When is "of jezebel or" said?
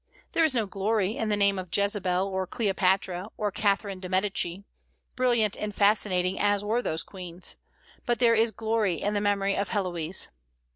1.59-2.47